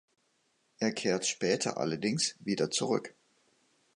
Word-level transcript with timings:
Er 0.79 0.91
kehrt 0.93 1.27
später 1.27 1.77
allerdings 1.77 2.35
wieder 2.39 2.71
zurück. 2.71 3.13